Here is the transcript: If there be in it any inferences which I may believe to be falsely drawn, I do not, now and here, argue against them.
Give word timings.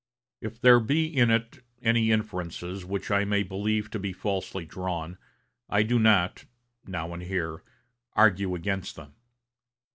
If 0.41 0.59
there 0.59 0.79
be 0.79 1.05
in 1.05 1.29
it 1.29 1.59
any 1.79 2.09
inferences 2.09 2.83
which 2.83 3.11
I 3.11 3.23
may 3.23 3.43
believe 3.43 3.91
to 3.91 3.99
be 3.99 4.13
falsely 4.13 4.65
drawn, 4.65 5.19
I 5.69 5.83
do 5.83 5.99
not, 5.99 6.45
now 6.87 7.13
and 7.13 7.21
here, 7.21 7.61
argue 8.15 8.55
against 8.55 8.95
them. 8.95 9.13